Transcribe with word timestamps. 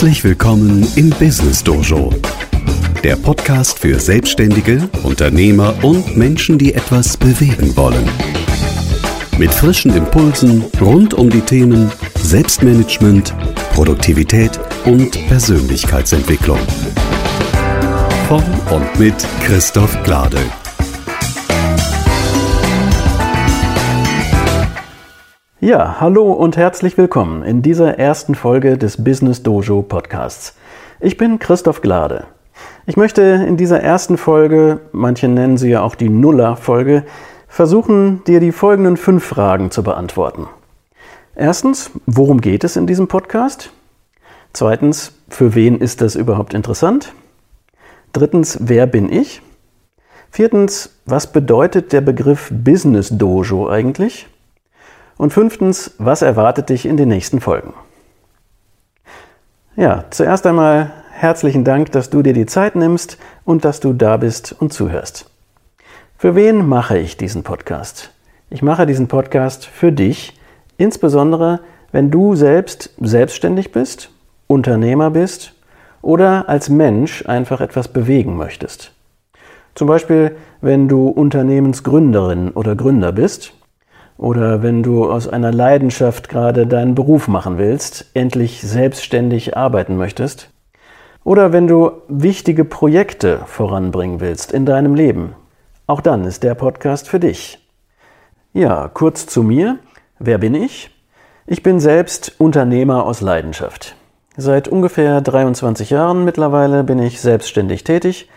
Herzlich 0.00 0.24
willkommen 0.24 0.90
im 0.96 1.10
Business 1.10 1.62
Dojo, 1.62 2.10
der 3.04 3.16
Podcast 3.16 3.78
für 3.78 4.00
Selbstständige, 4.00 4.88
Unternehmer 5.02 5.74
und 5.82 6.16
Menschen, 6.16 6.56
die 6.56 6.72
etwas 6.72 7.18
bewegen 7.18 7.76
wollen. 7.76 8.08
Mit 9.36 9.52
frischen 9.52 9.94
Impulsen 9.94 10.64
rund 10.80 11.12
um 11.12 11.28
die 11.28 11.42
Themen 11.42 11.92
Selbstmanagement, 12.14 13.34
Produktivität 13.74 14.58
und 14.86 15.10
Persönlichkeitsentwicklung. 15.28 16.60
Von 18.26 18.42
und 18.70 18.98
mit 18.98 19.16
Christoph 19.44 20.02
Glade. 20.04 20.40
Ja, 25.62 26.00
hallo 26.00 26.32
und 26.32 26.56
herzlich 26.56 26.96
willkommen 26.96 27.42
in 27.42 27.60
dieser 27.60 27.98
ersten 27.98 28.34
Folge 28.34 28.78
des 28.78 29.04
Business 29.04 29.42
Dojo 29.42 29.82
Podcasts. 29.82 30.56
Ich 31.00 31.18
bin 31.18 31.38
Christoph 31.38 31.82
Glade. 31.82 32.24
Ich 32.86 32.96
möchte 32.96 33.20
in 33.20 33.58
dieser 33.58 33.78
ersten 33.82 34.16
Folge, 34.16 34.80
manche 34.92 35.28
nennen 35.28 35.58
sie 35.58 35.68
ja 35.68 35.82
auch 35.82 35.96
die 35.96 36.08
Nuller-Folge, 36.08 37.04
versuchen, 37.46 38.24
dir 38.24 38.40
die 38.40 38.52
folgenden 38.52 38.96
fünf 38.96 39.22
Fragen 39.22 39.70
zu 39.70 39.82
beantworten. 39.82 40.48
Erstens, 41.34 41.90
worum 42.06 42.40
geht 42.40 42.64
es 42.64 42.76
in 42.76 42.86
diesem 42.86 43.06
Podcast? 43.06 43.70
Zweitens, 44.54 45.12
für 45.28 45.54
wen 45.54 45.76
ist 45.76 46.00
das 46.00 46.14
überhaupt 46.14 46.54
interessant? 46.54 47.12
Drittens, 48.14 48.56
wer 48.62 48.86
bin 48.86 49.12
ich? 49.12 49.42
Viertens, 50.30 50.98
was 51.04 51.30
bedeutet 51.30 51.92
der 51.92 52.00
Begriff 52.00 52.50
Business 52.50 53.10
Dojo 53.10 53.68
eigentlich? 53.68 54.26
Und 55.20 55.34
fünftens, 55.34 55.96
was 55.98 56.22
erwartet 56.22 56.70
dich 56.70 56.86
in 56.86 56.96
den 56.96 57.10
nächsten 57.10 57.42
Folgen? 57.42 57.74
Ja, 59.76 60.06
zuerst 60.08 60.46
einmal 60.46 60.92
herzlichen 61.10 61.62
Dank, 61.62 61.92
dass 61.92 62.08
du 62.08 62.22
dir 62.22 62.32
die 62.32 62.46
Zeit 62.46 62.74
nimmst 62.74 63.18
und 63.44 63.66
dass 63.66 63.80
du 63.80 63.92
da 63.92 64.16
bist 64.16 64.56
und 64.58 64.72
zuhörst. 64.72 65.28
Für 66.16 66.34
wen 66.36 66.66
mache 66.66 66.96
ich 66.96 67.18
diesen 67.18 67.42
Podcast? 67.42 68.12
Ich 68.48 68.62
mache 68.62 68.86
diesen 68.86 69.08
Podcast 69.08 69.66
für 69.66 69.92
dich, 69.92 70.40
insbesondere 70.78 71.60
wenn 71.92 72.10
du 72.10 72.34
selbst 72.34 72.88
selbstständig 72.98 73.72
bist, 73.72 74.08
Unternehmer 74.46 75.10
bist 75.10 75.52
oder 76.00 76.48
als 76.48 76.70
Mensch 76.70 77.26
einfach 77.26 77.60
etwas 77.60 77.88
bewegen 77.88 78.38
möchtest. 78.38 78.92
Zum 79.74 79.86
Beispiel, 79.86 80.34
wenn 80.62 80.88
du 80.88 81.08
Unternehmensgründerin 81.08 82.52
oder 82.52 82.74
Gründer 82.74 83.12
bist 83.12 83.52
oder 84.20 84.62
wenn 84.62 84.82
du 84.82 85.10
aus 85.10 85.28
einer 85.28 85.50
Leidenschaft 85.50 86.28
gerade 86.28 86.66
deinen 86.66 86.94
Beruf 86.94 87.26
machen 87.26 87.56
willst, 87.56 88.10
endlich 88.12 88.60
selbstständig 88.60 89.56
arbeiten 89.56 89.96
möchtest. 89.96 90.50
Oder 91.24 91.54
wenn 91.54 91.66
du 91.66 91.92
wichtige 92.06 92.66
Projekte 92.66 93.40
voranbringen 93.46 94.20
willst 94.20 94.52
in 94.52 94.66
deinem 94.66 94.94
Leben. 94.94 95.34
Auch 95.86 96.02
dann 96.02 96.24
ist 96.24 96.42
der 96.42 96.54
Podcast 96.54 97.08
für 97.08 97.18
dich. 97.18 97.66
Ja, 98.52 98.88
kurz 98.88 99.26
zu 99.26 99.42
mir. 99.42 99.78
Wer 100.18 100.36
bin 100.36 100.54
ich? 100.54 100.90
Ich 101.46 101.62
bin 101.62 101.80
selbst 101.80 102.34
Unternehmer 102.36 103.06
aus 103.06 103.22
Leidenschaft. 103.22 103.96
Seit 104.36 104.68
ungefähr 104.68 105.22
23 105.22 105.88
Jahren 105.88 106.26
mittlerweile 106.26 106.84
bin 106.84 106.98
ich 106.98 107.22
selbstständig 107.22 107.84
tätig, 107.84 108.28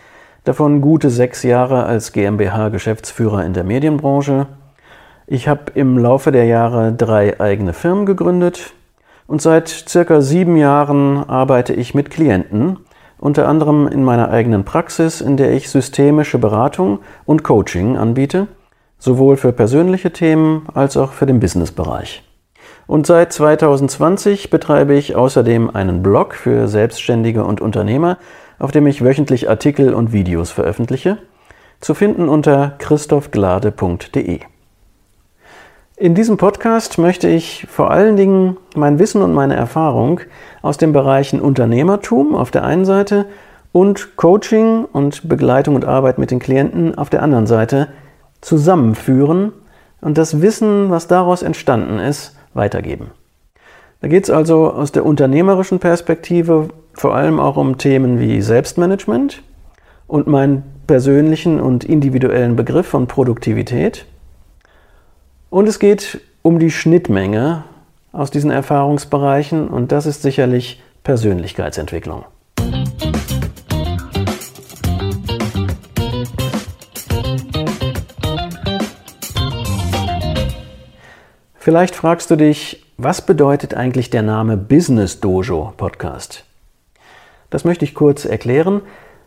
davon 0.44 0.80
gute 0.80 1.10
sechs 1.10 1.42
Jahre 1.42 1.84
als 1.84 2.12
GmbH-Geschäftsführer 2.12 3.44
in 3.44 3.52
der 3.52 3.64
Medienbranche 3.64 4.46
ich 5.26 5.48
habe 5.48 5.72
im 5.74 5.98
Laufe 5.98 6.32
der 6.32 6.44
Jahre 6.44 6.92
drei 6.92 7.40
eigene 7.40 7.72
Firmen 7.72 8.06
gegründet 8.06 8.74
und 9.26 9.40
seit 9.40 9.68
circa 9.68 10.20
sieben 10.20 10.56
Jahren 10.56 11.28
arbeite 11.28 11.72
ich 11.72 11.94
mit 11.94 12.10
Klienten, 12.10 12.78
unter 13.18 13.48
anderem 13.48 13.86
in 13.88 14.04
meiner 14.04 14.30
eigenen 14.30 14.64
Praxis, 14.64 15.20
in 15.20 15.36
der 15.36 15.52
ich 15.52 15.70
systemische 15.70 16.38
Beratung 16.38 16.98
und 17.24 17.42
Coaching 17.42 17.96
anbiete, 17.96 18.48
sowohl 18.98 19.36
für 19.36 19.52
persönliche 19.52 20.12
Themen 20.12 20.66
als 20.74 20.96
auch 20.96 21.12
für 21.12 21.26
den 21.26 21.40
Businessbereich. 21.40 22.22
Und 22.86 23.06
seit 23.06 23.32
2020 23.32 24.50
betreibe 24.50 24.94
ich 24.94 25.16
außerdem 25.16 25.74
einen 25.74 26.02
Blog 26.02 26.34
für 26.34 26.68
Selbstständige 26.68 27.44
und 27.44 27.62
Unternehmer, 27.62 28.18
auf 28.58 28.72
dem 28.72 28.86
ich 28.86 29.02
wöchentlich 29.02 29.48
Artikel 29.48 29.94
und 29.94 30.12
Videos 30.12 30.50
veröffentliche, 30.50 31.16
zu 31.80 31.94
finden 31.94 32.28
unter 32.28 32.74
christophglade.de. 32.78 34.40
In 35.96 36.16
diesem 36.16 36.38
Podcast 36.38 36.98
möchte 36.98 37.28
ich 37.28 37.68
vor 37.70 37.92
allen 37.92 38.16
Dingen 38.16 38.56
mein 38.74 38.98
Wissen 38.98 39.22
und 39.22 39.32
meine 39.32 39.54
Erfahrung 39.54 40.18
aus 40.60 40.76
den 40.76 40.92
Bereichen 40.92 41.40
Unternehmertum 41.40 42.34
auf 42.34 42.50
der 42.50 42.64
einen 42.64 42.84
Seite 42.84 43.26
und 43.70 44.16
Coaching 44.16 44.86
und 44.86 45.28
Begleitung 45.28 45.76
und 45.76 45.84
Arbeit 45.84 46.18
mit 46.18 46.32
den 46.32 46.40
Klienten 46.40 46.98
auf 46.98 47.10
der 47.10 47.22
anderen 47.22 47.46
Seite 47.46 47.90
zusammenführen 48.40 49.52
und 50.00 50.18
das 50.18 50.42
Wissen, 50.42 50.90
was 50.90 51.06
daraus 51.06 51.44
entstanden 51.44 52.00
ist, 52.00 52.36
weitergeben. 52.54 53.12
Da 54.00 54.08
geht 54.08 54.24
es 54.24 54.30
also 54.30 54.72
aus 54.72 54.90
der 54.90 55.06
unternehmerischen 55.06 55.78
Perspektive 55.78 56.70
vor 56.94 57.14
allem 57.14 57.38
auch 57.38 57.56
um 57.56 57.78
Themen 57.78 58.18
wie 58.18 58.42
Selbstmanagement 58.42 59.44
und 60.08 60.26
meinen 60.26 60.64
persönlichen 60.88 61.60
und 61.60 61.84
individuellen 61.84 62.56
Begriff 62.56 62.88
von 62.88 63.06
Produktivität 63.06 64.06
und 65.54 65.68
es 65.68 65.78
geht 65.78 66.20
um 66.42 66.58
die 66.58 66.72
Schnittmenge 66.72 67.62
aus 68.10 68.32
diesen 68.32 68.50
Erfahrungsbereichen 68.50 69.68
und 69.68 69.92
das 69.92 70.04
ist 70.04 70.20
sicherlich 70.22 70.82
Persönlichkeitsentwicklung. 71.04 72.24
Vielleicht 81.54 81.94
fragst 81.94 82.32
du 82.32 82.36
dich, 82.36 82.84
was 82.96 83.24
bedeutet 83.24 83.74
eigentlich 83.74 84.10
der 84.10 84.22
Name 84.22 84.56
Business 84.56 85.20
Dojo 85.20 85.72
Podcast? 85.76 86.44
Das 87.50 87.62
möchte 87.62 87.84
ich 87.84 87.94
kurz 87.94 88.24
erklären. 88.24 88.82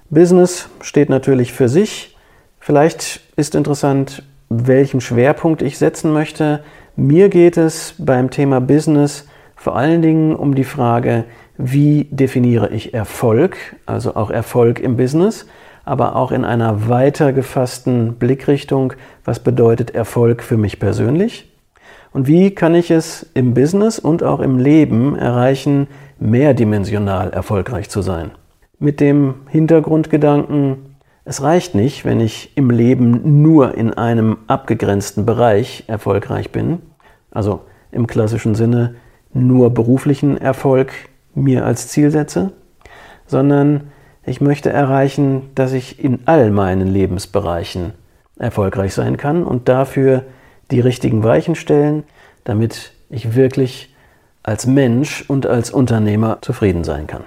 Business 0.09 0.67
steht 0.81 1.07
natürlich 1.07 1.53
für 1.53 1.69
sich. 1.69 2.17
Vielleicht 2.59 3.21
ist 3.37 3.55
interessant, 3.55 4.23
welchen 4.49 5.01
Schwerpunkt 5.01 5.61
ich 5.61 5.77
setzen 5.77 6.13
möchte. 6.13 6.63
Mir 6.95 7.29
geht 7.29 7.57
es 7.57 7.95
beim 7.97 8.29
Thema 8.29 8.61
Business 8.61 9.27
vor 9.57 9.75
allen 9.75 10.01
Dingen 10.01 10.35
um 10.35 10.53
die 10.53 10.63
Frage, 10.63 11.25
wie 11.57 12.07
definiere 12.11 12.69
ich 12.69 12.93
Erfolg, 12.93 13.57
also 13.87 14.15
auch 14.15 14.29
Erfolg 14.29 14.79
im 14.79 14.95
Business, 14.95 15.47
aber 15.83 16.15
auch 16.15 16.31
in 16.31 16.45
einer 16.45 16.87
weiter 16.87 17.33
gefassten 17.33 18.13
Blickrichtung, 18.13 18.93
was 19.25 19.39
bedeutet 19.39 19.95
Erfolg 19.95 20.43
für 20.43 20.57
mich 20.57 20.79
persönlich 20.79 21.51
und 22.13 22.27
wie 22.27 22.51
kann 22.51 22.75
ich 22.75 22.91
es 22.91 23.29
im 23.33 23.53
Business 23.53 23.99
und 23.99 24.23
auch 24.23 24.39
im 24.39 24.59
Leben 24.59 25.17
erreichen, 25.17 25.87
mehrdimensional 26.19 27.31
erfolgreich 27.31 27.89
zu 27.89 28.01
sein. 28.01 28.31
Mit 28.79 28.99
dem 28.99 29.35
Hintergrundgedanken, 29.49 30.86
es 31.27 31.41
reicht 31.41 31.75
nicht, 31.75 32.05
wenn 32.05 32.21
ich 32.21 32.55
im 32.55 32.69
Leben 32.69 33.41
nur 33.41 33.75
in 33.75 33.93
einem 33.93 34.37
abgegrenzten 34.47 35.25
Bereich 35.25 35.83
erfolgreich 35.87 36.53
bin, 36.53 36.81
also 37.31 37.65
im 37.91 38.07
klassischen 38.07 38.55
Sinne 38.55 38.95
nur 39.33 39.73
beruflichen 39.73 40.37
Erfolg 40.37 40.93
mir 41.35 41.65
als 41.65 41.89
Ziel 41.89 42.11
setze, 42.11 42.53
sondern 43.25 43.91
ich 44.25 44.39
möchte 44.39 44.69
erreichen, 44.69 45.49
dass 45.53 45.73
ich 45.73 46.01
in 46.01 46.19
all 46.25 46.49
meinen 46.49 46.87
Lebensbereichen 46.87 47.91
erfolgreich 48.39 48.93
sein 48.93 49.17
kann 49.17 49.43
und 49.43 49.67
dafür 49.67 50.23
die 50.71 50.79
richtigen 50.79 51.25
Weichen 51.25 51.55
stellen, 51.55 52.03
damit 52.45 52.93
ich 53.09 53.35
wirklich 53.35 53.93
als 54.43 54.65
Mensch 54.65 55.25
und 55.27 55.45
als 55.45 55.71
Unternehmer 55.71 56.37
zufrieden 56.39 56.85
sein 56.85 57.05
kann. 57.05 57.25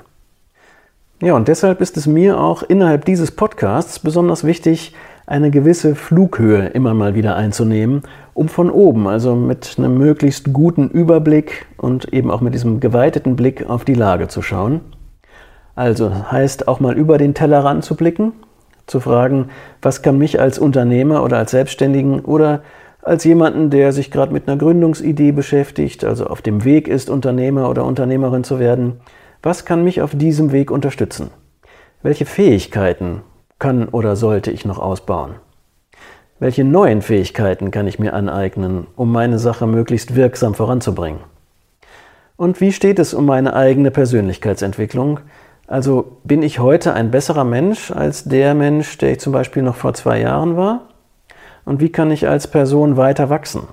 Ja, 1.22 1.34
und 1.34 1.48
deshalb 1.48 1.82
ist 1.82 1.98
es 1.98 2.06
mir 2.06 2.40
auch 2.40 2.62
innerhalb 2.62 3.04
dieses 3.04 3.30
Podcasts 3.30 3.98
besonders 3.98 4.42
wichtig, 4.42 4.94
eine 5.26 5.50
gewisse 5.50 5.94
Flughöhe 5.94 6.68
immer 6.68 6.94
mal 6.94 7.14
wieder 7.14 7.36
einzunehmen, 7.36 8.02
um 8.32 8.48
von 8.48 8.70
oben, 8.70 9.06
also 9.06 9.36
mit 9.36 9.74
einem 9.76 9.98
möglichst 9.98 10.54
guten 10.54 10.88
Überblick 10.88 11.66
und 11.76 12.10
eben 12.14 12.30
auch 12.30 12.40
mit 12.40 12.54
diesem 12.54 12.80
geweiteten 12.80 13.36
Blick 13.36 13.68
auf 13.68 13.84
die 13.84 13.92
Lage 13.92 14.28
zu 14.28 14.40
schauen. 14.40 14.80
Also 15.74 16.10
heißt 16.32 16.68
auch 16.68 16.80
mal 16.80 16.96
über 16.96 17.18
den 17.18 17.34
Tellerrand 17.34 17.84
zu 17.84 17.96
blicken, 17.96 18.32
zu 18.86 18.98
fragen, 18.98 19.50
was 19.82 20.00
kann 20.00 20.16
mich 20.16 20.40
als 20.40 20.58
Unternehmer 20.58 21.22
oder 21.22 21.36
als 21.36 21.50
Selbstständigen 21.50 22.20
oder 22.20 22.62
als 23.02 23.24
jemanden, 23.24 23.68
der 23.68 23.92
sich 23.92 24.10
gerade 24.10 24.32
mit 24.32 24.48
einer 24.48 24.56
Gründungsidee 24.56 25.32
beschäftigt, 25.32 26.02
also 26.02 26.28
auf 26.28 26.40
dem 26.40 26.64
Weg 26.64 26.88
ist, 26.88 27.10
Unternehmer 27.10 27.68
oder 27.68 27.84
Unternehmerin 27.84 28.42
zu 28.42 28.58
werden, 28.58 29.00
was 29.42 29.64
kann 29.64 29.84
mich 29.84 30.02
auf 30.02 30.14
diesem 30.14 30.52
Weg 30.52 30.70
unterstützen? 30.70 31.30
Welche 32.02 32.26
Fähigkeiten 32.26 33.22
kann 33.58 33.88
oder 33.88 34.16
sollte 34.16 34.50
ich 34.50 34.64
noch 34.64 34.78
ausbauen? 34.78 35.36
Welche 36.38 36.64
neuen 36.64 37.02
Fähigkeiten 37.02 37.70
kann 37.70 37.86
ich 37.86 37.98
mir 37.98 38.14
aneignen, 38.14 38.86
um 38.96 39.12
meine 39.12 39.38
Sache 39.38 39.66
möglichst 39.66 40.14
wirksam 40.14 40.54
voranzubringen? 40.54 41.20
Und 42.36 42.60
wie 42.60 42.72
steht 42.72 42.98
es 42.98 43.12
um 43.12 43.26
meine 43.26 43.54
eigene 43.54 43.90
Persönlichkeitsentwicklung? 43.90 45.20
Also 45.66 46.16
bin 46.24 46.42
ich 46.42 46.58
heute 46.58 46.94
ein 46.94 47.10
besserer 47.10 47.44
Mensch 47.44 47.90
als 47.90 48.24
der 48.24 48.54
Mensch, 48.54 48.96
der 48.98 49.12
ich 49.12 49.20
zum 49.20 49.32
Beispiel 49.32 49.62
noch 49.62 49.76
vor 49.76 49.94
zwei 49.94 50.20
Jahren 50.20 50.56
war? 50.56 50.88
Und 51.64 51.80
wie 51.80 51.92
kann 51.92 52.10
ich 52.10 52.26
als 52.26 52.46
Person 52.46 52.96
weiter 52.96 53.28
wachsen? 53.28 53.68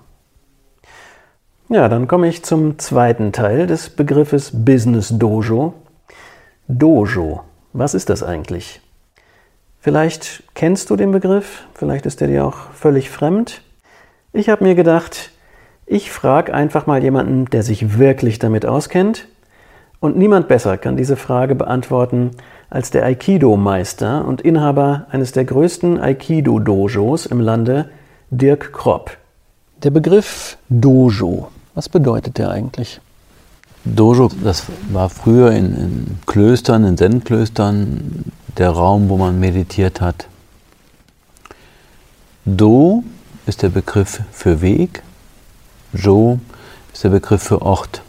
Ja, 1.70 1.90
dann 1.90 2.08
komme 2.08 2.30
ich 2.30 2.44
zum 2.44 2.80
zweiten 2.80 3.34
Teil 3.34 3.68
des 3.68 3.90
Begriffes 3.90 4.52
Business 4.54 5.10
Dojo. 5.10 5.74
Dojo, 6.70 7.42
was 7.74 7.94
ist 7.94 8.10
das 8.10 8.24
eigentlich? 8.24 8.80
Vielleicht 9.82 10.44
kennst 10.54 10.90
du 10.90 10.96
den 10.96 11.12
Begriff, 11.12 11.66
vielleicht 11.74 12.06
ist 12.06 12.22
er 12.22 12.30
dir 12.30 12.46
auch 12.46 12.72
völlig 12.72 13.10
fremd. 13.10 13.64
Ich 14.32 14.48
habe 14.48 14.64
mir 14.64 14.76
gedacht, 14.76 15.32
ich 15.86 16.10
frage 16.10 16.54
einfach 16.54 16.88
mal 16.88 17.04
jemanden, 17.04 17.48
der 17.48 17.64
sich 17.64 17.98
wirklich 17.98 18.40
damit 18.40 18.66
auskennt. 18.66 19.28
Und 20.00 20.16
niemand 20.16 20.48
besser 20.48 20.78
kann 20.78 20.96
diese 20.96 21.18
Frage 21.18 21.54
beantworten 21.54 22.32
als 22.70 22.92
der 22.92 23.04
Aikido-Meister 23.04 24.26
und 24.26 24.40
Inhaber 24.40 25.08
eines 25.10 25.34
der 25.34 25.44
größten 25.44 26.00
Aikido-Dojos 26.00 27.26
im 27.26 27.42
Lande, 27.42 27.90
Dirk 28.30 28.72
Kropp. 28.72 29.18
Der 29.84 29.92
Begriff 29.92 30.58
Dojo, 30.70 31.50
was 31.78 31.90
bedeutet 31.90 32.40
der 32.40 32.50
eigentlich? 32.50 33.00
Dojo, 33.86 34.32
das 34.44 34.64
war 34.92 35.12
früher 35.12 35.52
in, 35.52 35.76
in 35.76 36.20
Klöstern, 36.26 36.84
in 36.84 36.98
Zen-Klöstern, 36.98 38.26
der 38.58 38.72
Raum, 38.72 39.10
wo 39.10 39.18
man 39.18 39.40
meditiert 39.40 40.02
hat. 40.02 40.28
Do 42.46 43.04
ist 43.46 43.62
der 43.62 43.70
Begriff 43.70 44.22
für 44.32 44.62
Weg 44.62 45.04
Jo 45.94 46.40
ist 46.94 47.04
der 47.04 47.10
Begriff 47.10 47.44
für 47.44 47.62
Ort. 47.62 48.02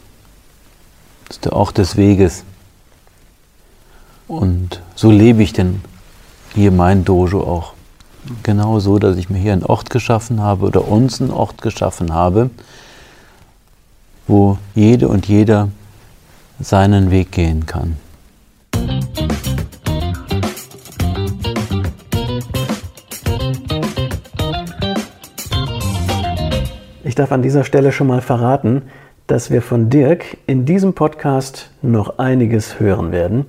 Das 1.27 1.37
ist 1.37 1.45
der 1.45 1.53
Ort 1.53 1.77
des 1.77 1.97
Weges. 1.97 2.45
Und 4.29 4.81
so 4.95 5.11
lebe 5.11 5.43
ich 5.43 5.53
denn 5.53 5.83
hier 6.55 6.73
mein 6.73 7.05
Dojo 7.05 7.43
auch. 7.43 7.75
Genau 8.43 8.81
so, 8.81 8.99
dass 8.99 9.19
ich 9.19 9.29
mir 9.29 9.39
hier 9.39 9.53
einen 9.53 9.65
Ort 9.65 9.91
geschaffen 9.91 10.41
habe 10.41 10.65
oder 10.65 10.89
uns 10.89 11.21
einen 11.21 11.31
Ort 11.31 11.61
geschaffen 11.61 12.15
habe, 12.15 12.49
wo 14.29 14.59
jede 14.75 15.09
und 15.09 15.27
jeder 15.27 15.69
seinen 16.61 17.11
Weg 17.11 17.33
gehen 17.33 17.67
kann. 17.67 17.97
darf 27.19 27.33
an 27.33 27.43
dieser 27.43 27.65
Stelle 27.65 27.93
schon 27.93 28.07
mal 28.07 28.21
verraten, 28.21 28.83
dass 29.27 29.51
wir 29.51 29.61
von 29.61 29.91
Dirk 29.91 30.37
in 30.47 30.65
diesem 30.65 30.95
Podcast 30.95 31.71
noch 31.83 32.19
einiges 32.19 32.81
hören 32.81 33.13
werden. 33.13 33.47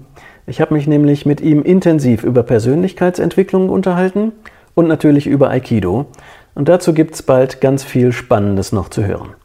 Ich 0.47 0.59
habe 0.59 0.73
mich 0.73 0.87
nämlich 0.87 1.25
mit 1.25 1.39
ihm 1.39 1.61
intensiv 1.61 2.23
über 2.23 2.43
Persönlichkeitsentwicklung 2.43 3.69
unterhalten 3.69 4.31
und 4.73 4.87
natürlich 4.87 5.27
über 5.27 5.49
Aikido. 5.49 6.07
Und 6.55 6.67
dazu 6.67 6.93
gibt 6.93 7.13
es 7.13 7.23
bald 7.23 7.61
ganz 7.61 7.83
viel 7.83 8.11
Spannendes 8.11 8.71
noch 8.71 8.89
zu 8.89 9.05
hören. 9.05 9.35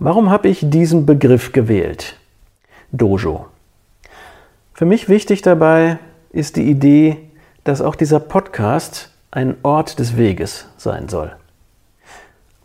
Warum 0.00 0.28
habe 0.28 0.48
ich 0.48 0.68
diesen 0.68 1.06
Begriff 1.06 1.52
gewählt? 1.52 2.16
Dojo. 2.90 3.46
Für 4.72 4.86
mich 4.86 5.08
wichtig 5.08 5.40
dabei 5.42 5.98
ist 6.30 6.56
die 6.56 6.68
Idee, 6.68 7.18
dass 7.62 7.80
auch 7.80 7.94
dieser 7.94 8.18
Podcast 8.18 9.12
ein 9.30 9.54
Ort 9.62 10.00
des 10.00 10.16
Weges 10.16 10.68
sein 10.76 11.08
soll. 11.08 11.30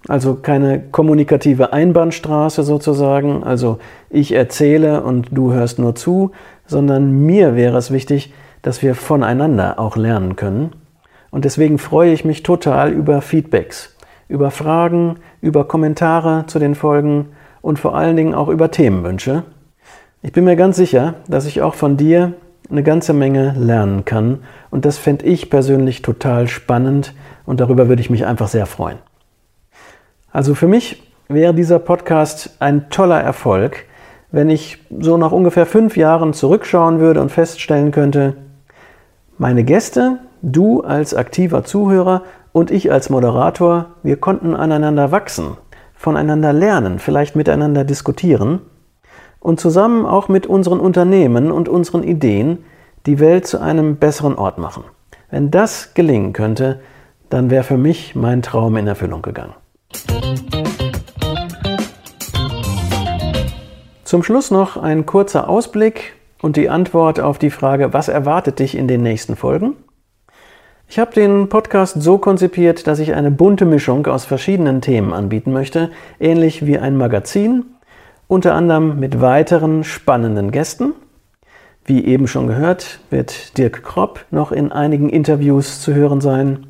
Also 0.08 0.34
keine 0.34 0.80
kommunikative 0.80 1.72
Einbahnstraße 1.72 2.64
sozusagen, 2.64 3.44
also 3.44 3.78
ich 4.10 4.32
erzähle 4.32 5.04
und 5.04 5.28
du 5.30 5.54
hörst 5.54 5.78
nur 5.78 5.94
zu, 5.94 6.32
sondern 6.66 7.12
mir 7.12 7.56
wäre 7.56 7.78
es 7.78 7.92
wichtig, 7.92 8.34
dass 8.64 8.82
wir 8.82 8.96
voneinander 8.96 9.78
auch 9.80 9.98
lernen 9.98 10.36
können. 10.36 10.72
Und 11.30 11.46
deswegen 11.46 11.78
freue 11.78 12.12
ich 12.12 12.26
mich 12.26 12.42
total 12.42 12.92
über 12.92 13.22
Feedbacks, 13.22 13.96
über 14.30 14.52
Fragen, 14.52 15.18
über 15.42 15.68
Kommentare 15.68 16.46
zu 16.48 16.60
den 16.60 16.76
Folgen 16.76 17.30
und 17.62 17.80
vor 17.80 17.96
allen 17.96 18.16
Dingen 18.16 18.34
auch 18.34 18.48
über 18.48 18.72
Themenwünsche. 18.72 19.44
Ich 20.22 20.32
bin 20.32 20.46
mir 20.46 20.56
ganz 20.56 20.78
sicher, 20.78 21.16
dass 21.28 21.46
ich 21.46 21.62
auch 21.62 21.74
von 21.74 21.98
dir 21.98 22.34
eine 22.70 22.84
ganze 22.84 23.14
Menge 23.14 23.56
lernen 23.58 24.06
kann 24.06 24.40
und 24.70 24.86
das 24.86 24.98
fände 24.98 25.26
ich 25.26 25.50
persönlich 25.50 26.02
total 26.02 26.48
spannend 26.48 27.14
und 27.46 27.60
darüber 27.60 27.90
würde 27.90 28.02
ich 28.02 28.10
mich 28.10 28.26
einfach 28.26 28.48
sehr 28.48 28.68
freuen. 28.68 29.00
Also 30.32 30.54
für 30.54 30.68
mich 30.68 31.04
wäre 31.28 31.54
dieser 31.54 31.80
Podcast 31.80 32.56
ein 32.60 32.90
toller 32.92 33.20
Erfolg, 33.20 33.86
wenn 34.32 34.52
ich 34.52 34.78
so 35.00 35.18
nach 35.18 35.32
ungefähr 35.32 35.66
fünf 35.66 35.98
Jahren 35.98 36.34
zurückschauen 36.34 37.00
würde 37.00 37.22
und 37.22 37.32
feststellen 37.32 37.92
könnte, 37.92 38.36
meine 39.40 39.64
Gäste, 39.64 40.20
du 40.42 40.82
als 40.82 41.16
aktiver 41.16 41.64
Zuhörer 41.64 42.24
und 42.52 42.72
ich 42.72 42.92
als 42.92 43.10
Moderator, 43.10 43.88
wir 44.04 44.18
konnten 44.18 44.56
aneinander 44.56 45.12
wachsen, 45.12 45.58
voneinander 45.96 46.54
lernen, 46.54 47.00
vielleicht 47.00 47.36
miteinander 47.36 47.84
diskutieren 47.84 48.62
und 49.40 49.60
zusammen 49.60 50.06
auch 50.06 50.28
mit 50.28 50.48
unseren 50.48 50.80
Unternehmen 50.80 51.52
und 51.52 51.70
unseren 51.70 52.04
Ideen 52.04 52.64
die 53.06 53.20
Welt 53.20 53.48
zu 53.48 53.60
einem 53.60 53.98
besseren 53.98 54.36
Ort 54.36 54.58
machen. 54.58 54.84
Wenn 55.30 55.52
das 55.52 55.94
gelingen 55.94 56.34
könnte, 56.34 56.80
dann 57.30 57.50
wäre 57.50 57.64
für 57.64 57.78
mich 57.78 58.16
mein 58.16 58.42
Traum 58.42 58.76
in 58.78 58.88
Erfüllung 58.88 59.22
gegangen. 59.22 59.54
Zum 64.04 64.24
Schluss 64.24 64.50
noch 64.50 64.76
ein 64.76 65.06
kurzer 65.06 65.48
Ausblick 65.48 66.16
und 66.42 66.56
die 66.56 66.70
Antwort 66.70 67.20
auf 67.20 67.38
die 67.38 67.52
Frage, 67.52 67.94
was 67.94 68.08
erwartet 68.08 68.58
dich 68.58 68.76
in 68.76 68.88
den 68.88 69.04
nächsten 69.04 69.36
Folgen? 69.36 69.76
Ich 70.92 70.98
habe 70.98 71.14
den 71.14 71.50
Podcast 71.50 72.02
so 72.02 72.18
konzipiert, 72.18 72.88
dass 72.88 72.98
ich 72.98 73.14
eine 73.14 73.30
bunte 73.30 73.66
Mischung 73.66 74.08
aus 74.08 74.26
verschiedenen 74.26 74.82
Themen 74.82 75.14
anbieten 75.14 75.54
möchte, 75.54 75.92
ähnlich 76.20 76.66
wie 76.66 76.80
ein 76.80 76.98
Magazin, 76.98 77.66
unter 78.28 78.56
anderem 78.56 79.00
mit 79.00 79.22
weiteren 79.22 79.84
spannenden 79.84 80.50
Gästen. 80.50 80.94
Wie 81.86 82.04
eben 82.06 82.28
schon 82.28 82.48
gehört, 82.48 83.02
wird 83.12 83.56
Dirk 83.60 83.84
Kropp 83.84 84.26
noch 84.32 84.52
in 84.52 84.72
einigen 84.72 85.10
Interviews 85.10 85.80
zu 85.80 85.94
hören 85.94 86.22
sein. 86.22 86.66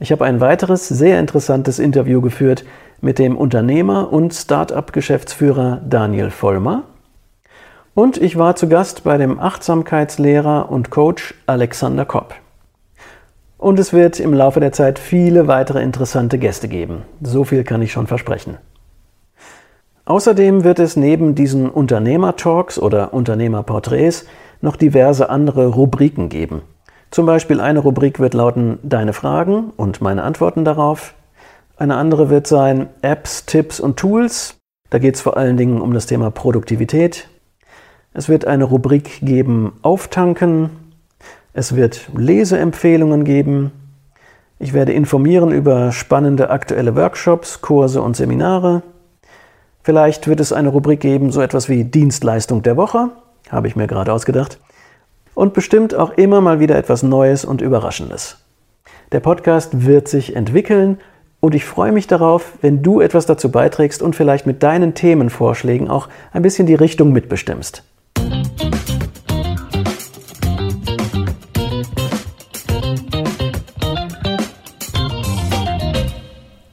Ich 0.00 0.10
habe 0.10 0.24
ein 0.24 0.40
weiteres 0.40 0.88
sehr 0.88 1.20
interessantes 1.20 1.78
Interview 1.78 2.20
geführt 2.20 2.64
mit 3.00 3.20
dem 3.20 3.36
Unternehmer 3.36 4.12
und 4.12 4.34
Start-up-Geschäftsführer 4.34 5.82
Daniel 5.88 6.30
Vollmer. 6.30 6.82
Und 7.94 8.16
ich 8.20 8.36
war 8.36 8.56
zu 8.56 8.68
Gast 8.68 9.04
bei 9.04 9.18
dem 9.18 9.38
Achtsamkeitslehrer 9.38 10.68
und 10.68 10.90
Coach 10.90 11.34
Alexander 11.46 12.04
Kopp. 12.04 12.34
Und 13.60 13.78
es 13.78 13.92
wird 13.92 14.20
im 14.20 14.32
Laufe 14.32 14.58
der 14.58 14.72
Zeit 14.72 14.98
viele 14.98 15.46
weitere 15.46 15.82
interessante 15.82 16.38
Gäste 16.38 16.66
geben. 16.66 17.02
So 17.20 17.44
viel 17.44 17.62
kann 17.62 17.82
ich 17.82 17.92
schon 17.92 18.06
versprechen. 18.06 18.56
Außerdem 20.06 20.64
wird 20.64 20.78
es 20.78 20.96
neben 20.96 21.34
diesen 21.34 21.68
Unternehmer-Talks 21.68 22.78
oder 22.78 23.12
Unternehmerporträts 23.12 24.24
noch 24.62 24.76
diverse 24.76 25.28
andere 25.28 25.66
Rubriken 25.66 26.30
geben. 26.30 26.62
Zum 27.10 27.26
Beispiel 27.26 27.60
eine 27.60 27.80
Rubrik 27.80 28.18
wird 28.18 28.32
lauten 28.32 28.78
Deine 28.82 29.12
Fragen 29.12 29.74
und 29.76 30.00
meine 30.00 30.22
Antworten 30.22 30.64
darauf. 30.64 31.12
Eine 31.76 31.96
andere 31.96 32.30
wird 32.30 32.46
sein 32.46 32.88
Apps, 33.02 33.44
Tipps 33.44 33.78
und 33.78 33.98
Tools. 33.98 34.56
Da 34.88 34.98
geht 34.98 35.16
es 35.16 35.20
vor 35.20 35.36
allen 35.36 35.58
Dingen 35.58 35.82
um 35.82 35.92
das 35.92 36.06
Thema 36.06 36.30
Produktivität. 36.30 37.28
Es 38.14 38.30
wird 38.30 38.46
eine 38.46 38.64
Rubrik 38.64 39.20
geben 39.20 39.72
Auftanken. 39.82 40.70
Es 41.52 41.74
wird 41.74 42.08
Leseempfehlungen 42.16 43.24
geben. 43.24 43.72
Ich 44.58 44.72
werde 44.72 44.92
informieren 44.92 45.50
über 45.50 45.90
spannende 45.90 46.50
aktuelle 46.50 46.94
Workshops, 46.94 47.60
Kurse 47.60 48.02
und 48.02 48.16
Seminare. 48.16 48.82
Vielleicht 49.82 50.28
wird 50.28 50.40
es 50.40 50.52
eine 50.52 50.68
Rubrik 50.68 51.00
geben, 51.00 51.32
so 51.32 51.40
etwas 51.40 51.68
wie 51.68 51.84
Dienstleistung 51.84 52.62
der 52.62 52.76
Woche, 52.76 53.08
habe 53.48 53.66
ich 53.66 53.74
mir 53.74 53.86
gerade 53.86 54.12
ausgedacht 54.12 54.58
und 55.34 55.54
bestimmt 55.54 55.94
auch 55.94 56.10
immer 56.10 56.40
mal 56.40 56.60
wieder 56.60 56.76
etwas 56.76 57.02
Neues 57.02 57.44
und 57.44 57.62
Überraschendes. 57.62 58.36
Der 59.10 59.20
Podcast 59.20 59.86
wird 59.86 60.06
sich 60.06 60.36
entwickeln 60.36 60.98
und 61.40 61.54
ich 61.54 61.64
freue 61.64 61.92
mich 61.92 62.06
darauf, 62.06 62.52
wenn 62.60 62.82
du 62.82 63.00
etwas 63.00 63.26
dazu 63.26 63.50
beiträgst 63.50 64.02
und 64.02 64.14
vielleicht 64.14 64.46
mit 64.46 64.62
deinen 64.62 64.94
Themenvorschlägen 64.94 65.88
auch 65.88 66.08
ein 66.32 66.42
bisschen 66.42 66.66
die 66.66 66.74
Richtung 66.74 67.12
mitbestimmst. 67.12 67.82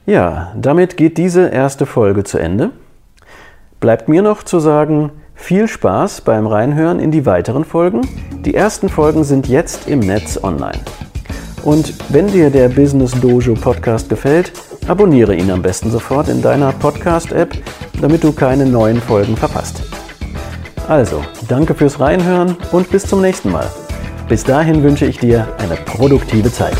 Ja, 0.08 0.52
damit 0.56 0.96
geht 0.96 1.18
diese 1.18 1.48
erste 1.48 1.84
Folge 1.84 2.24
zu 2.24 2.38
Ende. 2.38 2.70
Bleibt 3.78 4.08
mir 4.08 4.22
noch 4.22 4.42
zu 4.42 4.58
sagen, 4.58 5.12
viel 5.34 5.68
Spaß 5.68 6.22
beim 6.22 6.46
Reinhören 6.46 6.98
in 6.98 7.10
die 7.10 7.26
weiteren 7.26 7.62
Folgen. 7.62 8.08
Die 8.42 8.54
ersten 8.54 8.88
Folgen 8.88 9.22
sind 9.22 9.48
jetzt 9.48 9.86
im 9.86 10.00
Netz 10.00 10.42
online. 10.42 10.80
Und 11.62 11.92
wenn 12.08 12.26
dir 12.26 12.48
der 12.48 12.70
Business 12.70 13.12
Dojo 13.20 13.52
Podcast 13.52 14.08
gefällt, 14.08 14.50
abonniere 14.86 15.36
ihn 15.36 15.50
am 15.50 15.60
besten 15.60 15.90
sofort 15.90 16.30
in 16.30 16.40
deiner 16.40 16.72
Podcast-App, 16.72 17.52
damit 18.00 18.24
du 18.24 18.32
keine 18.32 18.64
neuen 18.64 19.02
Folgen 19.02 19.36
verpasst. 19.36 19.82
Also, 20.88 21.22
danke 21.48 21.74
fürs 21.74 22.00
Reinhören 22.00 22.56
und 22.72 22.90
bis 22.90 23.06
zum 23.06 23.20
nächsten 23.20 23.52
Mal. 23.52 23.68
Bis 24.26 24.42
dahin 24.42 24.82
wünsche 24.82 25.04
ich 25.04 25.18
dir 25.18 25.48
eine 25.58 25.74
produktive 25.74 26.50
Zeit. 26.50 26.78